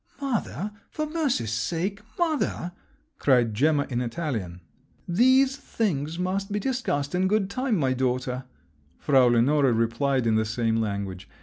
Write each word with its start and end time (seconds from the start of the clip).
"Mother! 0.19 0.71
for 0.89 1.05
mercy's 1.05 1.51
sake, 1.53 2.01
mother!" 2.17 2.71
cried 3.19 3.53
Gemma 3.53 3.85
in 3.91 4.01
Italian. 4.01 4.61
"These 5.07 5.57
things 5.57 6.17
must 6.17 6.51
be 6.51 6.57
discussed 6.59 7.13
in 7.13 7.27
good 7.27 7.51
time, 7.51 7.77
my 7.77 7.93
daughter," 7.93 8.45
Frau 8.97 9.27
Lenore 9.27 9.71
replied 9.71 10.25
in 10.25 10.33
the 10.33 10.43
same 10.43 10.77
language. 10.77 11.29